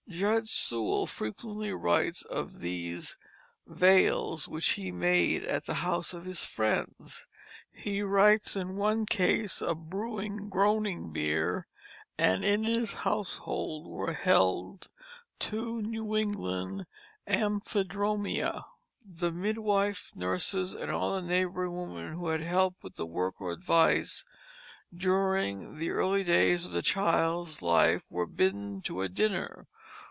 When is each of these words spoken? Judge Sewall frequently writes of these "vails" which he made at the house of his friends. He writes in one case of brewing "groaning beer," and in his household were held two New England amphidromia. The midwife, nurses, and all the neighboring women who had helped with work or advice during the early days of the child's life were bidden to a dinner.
Judge 0.09 0.49
Sewall 0.49 1.07
frequently 1.07 1.71
writes 1.71 2.21
of 2.23 2.59
these 2.59 3.15
"vails" 3.65 4.45
which 4.45 4.71
he 4.71 4.91
made 4.91 5.45
at 5.45 5.67
the 5.67 5.75
house 5.75 6.13
of 6.13 6.25
his 6.25 6.43
friends. 6.43 7.27
He 7.71 8.01
writes 8.01 8.57
in 8.57 8.75
one 8.75 9.05
case 9.05 9.61
of 9.61 9.89
brewing 9.89 10.49
"groaning 10.49 11.13
beer," 11.13 11.65
and 12.17 12.43
in 12.43 12.65
his 12.65 12.91
household 12.91 13.87
were 13.89 14.11
held 14.11 14.89
two 15.39 15.81
New 15.81 16.17
England 16.17 16.87
amphidromia. 17.25 18.65
The 19.05 19.31
midwife, 19.31 20.11
nurses, 20.13 20.73
and 20.73 20.91
all 20.91 21.15
the 21.15 21.21
neighboring 21.21 21.71
women 21.73 22.13
who 22.17 22.27
had 22.27 22.41
helped 22.41 22.83
with 22.83 22.99
work 22.99 23.39
or 23.39 23.53
advice 23.53 24.25
during 24.93 25.77
the 25.77 25.91
early 25.91 26.25
days 26.25 26.65
of 26.65 26.71
the 26.73 26.81
child's 26.81 27.61
life 27.61 28.03
were 28.09 28.25
bidden 28.27 28.81
to 28.81 29.01
a 29.01 29.07
dinner. 29.07 29.67